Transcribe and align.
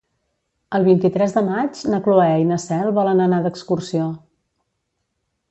El 0.77 0.85
vint-i-tres 0.87 1.35
de 1.35 1.43
maig 1.49 1.81
na 1.95 1.99
Cloè 2.07 2.25
i 2.45 2.47
na 2.53 2.59
Cel 2.65 2.91
volen 2.97 3.23
anar 3.27 3.43
d'excursió. 3.45 4.09